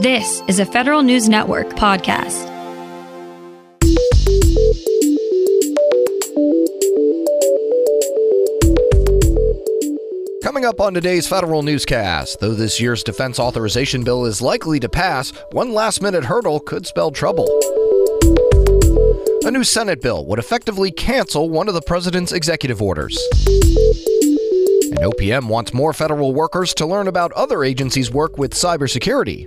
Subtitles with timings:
[0.00, 2.48] This is a Federal News Network podcast.
[10.42, 14.88] Coming up on today's federal newscast, though this year's defense authorization bill is likely to
[14.88, 17.44] pass, one last minute hurdle could spell trouble.
[19.44, 23.22] A new Senate bill would effectively cancel one of the president's executive orders.
[23.46, 29.46] And OPM wants more federal workers to learn about other agencies' work with cybersecurity.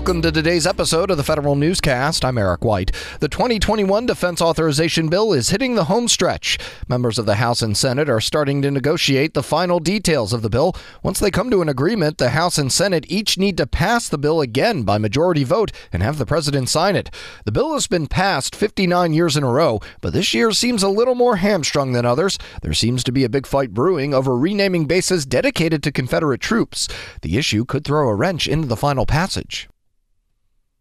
[0.00, 2.24] Welcome to today's episode of the Federal Newscast.
[2.24, 2.90] I'm Eric White.
[3.20, 6.58] The 2021 Defense Authorization Bill is hitting the home stretch.
[6.88, 10.48] Members of the House and Senate are starting to negotiate the final details of the
[10.48, 10.74] bill.
[11.02, 14.16] Once they come to an agreement, the House and Senate each need to pass the
[14.16, 17.10] bill again by majority vote and have the president sign it.
[17.44, 20.88] The bill has been passed 59 years in a row, but this year seems a
[20.88, 22.38] little more hamstrung than others.
[22.62, 26.88] There seems to be a big fight brewing over renaming bases dedicated to Confederate troops.
[27.20, 29.68] The issue could throw a wrench into the final passage.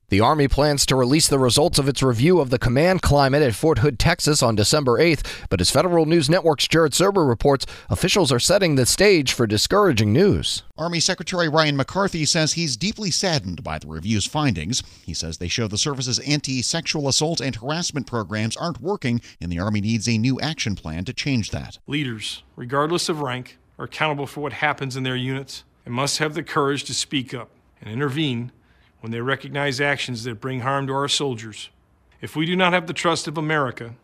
[0.09, 3.53] The Army plans to release the results of its review of the command climate at
[3.53, 8.31] Fort Hood, Texas on December 8th, but as Federal News Network's Jared Serbu reports, officials
[8.31, 10.63] are setting the stage for discouraging news.
[10.79, 14.81] Army Secretary Ryan McCarthy says he's deeply saddened by the review's findings.
[15.05, 19.51] He says they show the service's anti sexual assault and harassment programs aren't working, and
[19.51, 21.77] the Army needs a new action plan to change that.
[21.85, 26.33] Leaders, regardless of rank, are accountable for what happens in their units and must have
[26.33, 28.51] the courage to speak up and intervene
[29.01, 31.69] when they recognize actions that bring harm to our soldiers.
[32.21, 33.95] If we do not have the trust of America,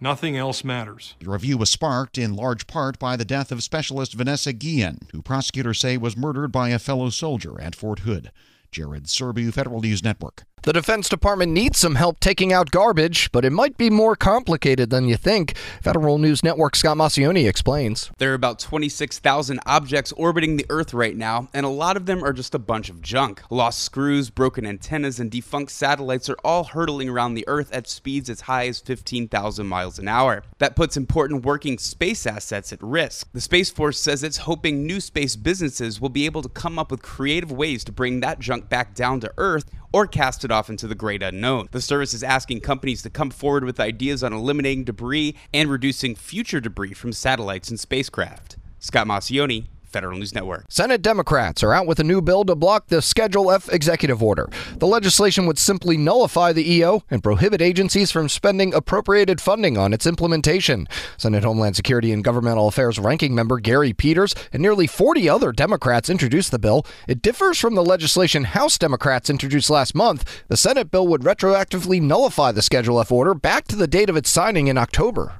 [0.00, 1.14] nothing else matters.
[1.20, 5.22] The review was sparked in large part by the death of Specialist Vanessa Guillen, who
[5.22, 8.30] prosecutors say was murdered by a fellow soldier at Fort Hood.
[8.70, 10.44] Jared Serbu, Federal News Network.
[10.64, 14.88] The Defense Department needs some help taking out garbage, but it might be more complicated
[14.88, 15.58] than you think.
[15.82, 18.10] Federal News Network Scott Maucione explains.
[18.16, 22.24] There are about 26,000 objects orbiting the Earth right now, and a lot of them
[22.24, 23.42] are just a bunch of junk.
[23.50, 28.30] Lost screws, broken antennas, and defunct satellites are all hurtling around the Earth at speeds
[28.30, 30.44] as high as 15,000 miles an hour.
[30.60, 33.28] That puts important working space assets at risk.
[33.34, 36.90] The Space Force says it's hoping new space businesses will be able to come up
[36.90, 40.68] with creative ways to bring that junk back down to Earth or cast it off
[40.68, 41.68] into the great unknown.
[41.70, 46.16] The service is asking companies to come forward with ideas on eliminating debris and reducing
[46.16, 48.56] future debris from satellites and spacecraft.
[48.80, 50.64] Scott Maucione, Federal News Network.
[50.68, 54.50] Senate Democrats are out with a new bill to block the Schedule F executive order.
[54.78, 59.92] The legislation would simply nullify the EO and prohibit agencies from spending appropriated funding on
[59.92, 60.88] its implementation.
[61.16, 66.10] Senate Homeland Security and Governmental Affairs ranking member Gary Peters and nearly 40 other Democrats
[66.10, 66.84] introduced the bill.
[67.06, 70.42] It differs from the legislation House Democrats introduced last month.
[70.48, 74.16] The Senate bill would retroactively nullify the Schedule F order back to the date of
[74.16, 75.38] its signing in October.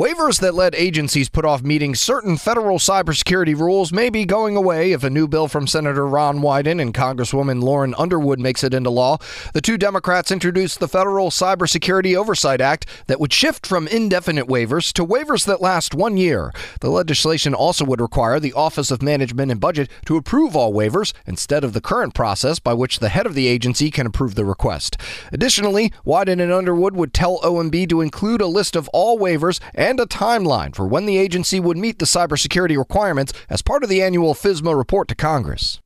[0.00, 4.92] Waivers that let agencies put off meeting certain federal cybersecurity rules may be going away
[4.92, 8.88] if a new bill from Senator Ron Wyden and Congresswoman Lauren Underwood makes it into
[8.88, 9.18] law.
[9.52, 14.90] The two Democrats introduced the Federal Cybersecurity Oversight Act that would shift from indefinite waivers
[14.94, 16.50] to waivers that last one year.
[16.80, 21.12] The legislation also would require the Office of Management and Budget to approve all waivers
[21.26, 24.46] instead of the current process by which the head of the agency can approve the
[24.46, 24.96] request.
[25.30, 29.89] Additionally, Wyden and Underwood would tell OMB to include a list of all waivers and
[29.98, 34.02] a timeline for when the agency would meet the cybersecurity requirements as part of the
[34.02, 35.80] annual FISMA report to Congress.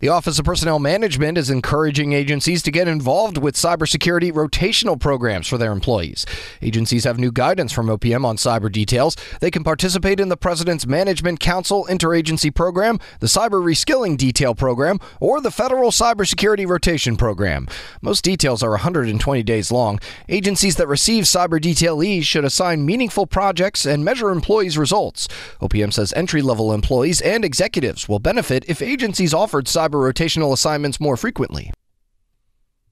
[0.00, 5.46] The Office of Personnel Management is encouraging agencies to get involved with cybersecurity rotational programs
[5.46, 6.24] for their employees.
[6.62, 9.14] Agencies have new guidance from OPM on cyber details.
[9.42, 15.00] They can participate in the President's Management Council Interagency Program, the Cyber Reskilling Detail Program,
[15.20, 17.68] or the Federal Cybersecurity Rotation Program.
[18.00, 20.00] Most details are 120 days long.
[20.30, 25.28] Agencies that receive cyber detailees should assign meaningful projects and measure employees' results.
[25.60, 31.00] OPM says entry level employees and executives will benefit if agencies offered cyber rotational assignments
[31.00, 31.72] more frequently.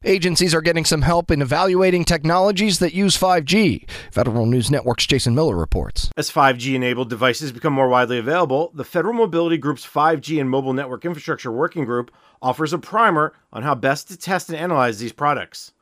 [0.04, 3.90] Agencies are getting some help in evaluating technologies that use 5G.
[4.12, 6.08] Federal News Network's Jason Miller reports.
[6.16, 10.72] As 5G enabled devices become more widely available, the Federal Mobility Group's 5G and Mobile
[10.72, 15.12] Network Infrastructure Working Group offers a primer on how best to test and analyze these
[15.12, 15.72] products.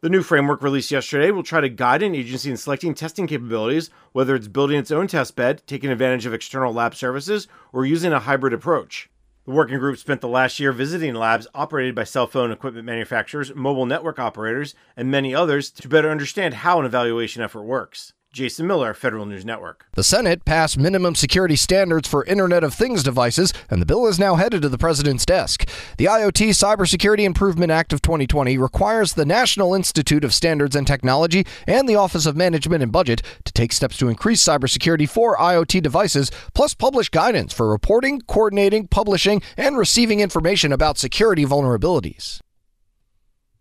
[0.00, 3.90] The new framework released yesterday will try to guide an agency in selecting testing capabilities,
[4.12, 8.14] whether it's building its own test bed, taking advantage of external lab services, or using
[8.14, 9.10] a hybrid approach.
[9.46, 13.54] The working group spent the last year visiting labs operated by cell phone equipment manufacturers,
[13.54, 18.12] mobile network operators, and many others to better understand how an evaluation effort works.
[18.36, 19.86] Jason Miller, Federal News Network.
[19.94, 24.18] The Senate passed minimum security standards for Internet of Things devices, and the bill is
[24.18, 25.66] now headed to the president's desk.
[25.96, 31.46] The IoT Cybersecurity Improvement Act of 2020 requires the National Institute of Standards and Technology
[31.66, 35.82] and the Office of Management and Budget to take steps to increase cybersecurity for IoT
[35.82, 42.42] devices, plus publish guidance for reporting, coordinating, publishing, and receiving information about security vulnerabilities.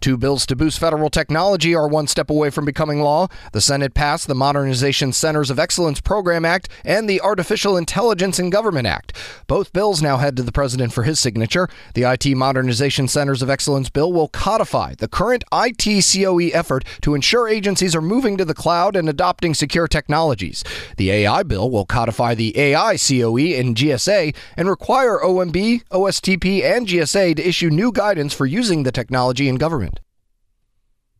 [0.01, 3.27] Two bills to boost federal technology are one step away from becoming law.
[3.53, 8.51] The Senate passed the Modernization Centers of Excellence Program Act and the Artificial Intelligence in
[8.51, 9.13] Government Act.
[9.47, 11.67] Both bills now head to the president for his signature.
[11.95, 17.15] The IT Modernization Centers of Excellence bill will codify the current IT COE effort to
[17.15, 20.63] ensure agencies are moving to the cloud and adopting secure technologies.
[20.97, 26.87] The AI bill will codify the AI COE in GSA and require OMB, OSTP, and
[26.87, 29.94] GSA to issue new guidance for using the technology in government.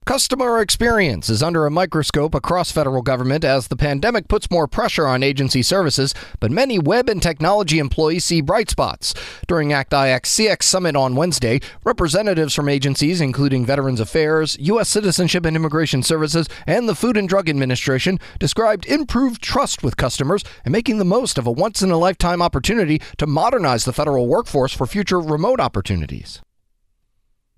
[0.06, 5.08] Customer experience is under a microscope across federal government as the pandemic puts more pressure
[5.08, 9.16] on agency services, but many web and technology employees see bright spots.
[9.48, 14.90] During ACT-IAC CX Summit on Wednesday, representatives from agencies including Veterans Affairs, U.S.
[14.90, 20.44] Citizenship and Immigration Services, and the Food and Drug Administration described improved trust with customers
[20.66, 24.28] and making the most of a once in a lifetime opportunity to modernize the federal
[24.28, 26.44] workforce for future remote opportunities.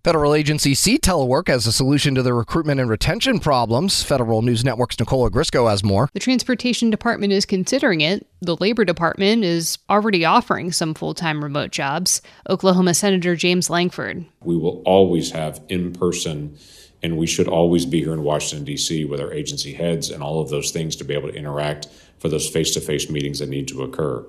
[0.08, 4.04] Federal agencies see telework as a solution to the recruitment and retention problems.
[4.04, 6.10] Federal News Network's Nicole Ogrysko has more.
[6.14, 8.26] The Transportation Department is considering it.
[8.40, 12.22] The Labor Department is already offering some full time remote jobs.
[12.50, 14.26] Oklahoma Senator James Lankford.
[14.40, 16.58] We will always have in person,
[17.04, 20.40] and we should always be here in Washington, D.C., with our agency heads and all
[20.40, 21.90] of those things to be able to interact
[22.20, 24.26] for those face to face meetings that need to occur.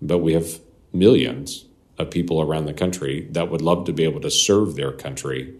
[0.00, 0.58] But we have
[0.92, 1.66] millions
[1.98, 5.54] of people around the country that would love to be able to serve their country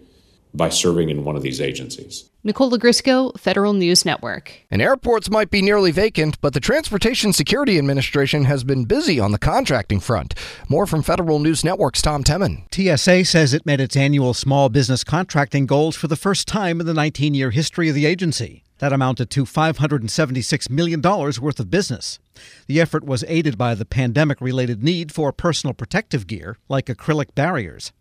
[0.53, 2.29] by serving in one of these agencies.
[2.43, 4.65] Nicole Ogrysko, Federal News Network.
[4.69, 9.31] And airports might be nearly vacant, but the Transportation Security Administration has been busy on
[9.31, 10.35] the contracting front.
[10.69, 12.63] More from Federal News Network's Tom Temin.
[12.73, 16.85] TSA says it met its annual small business contracting goals for the first time in
[16.85, 18.62] the 19 year history of the agency.
[18.79, 22.19] That amounted to $576 million worth of business.
[22.67, 27.35] The effort was aided by the pandemic related need for personal protective gear like acrylic
[27.35, 27.91] barriers.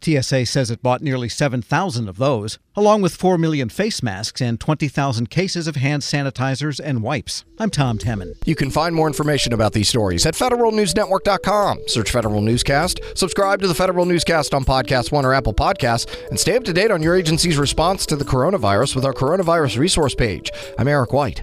[0.00, 4.58] TSA says it bought nearly 7,000 of those, along with 4 million face masks and
[4.58, 7.44] 20,000 cases of hand sanitizers and wipes.
[7.58, 8.34] I'm Tom Temin.
[8.44, 11.80] You can find more information about these stories at federalnewsnetwork.com.
[11.86, 16.38] Search Federal Newscast, subscribe to the Federal Newscast on Podcast One or Apple Podcasts, and
[16.38, 20.14] stay up to date on your agency's response to the coronavirus with our coronavirus resource
[20.14, 20.50] page.
[20.78, 21.42] I'm Eric White.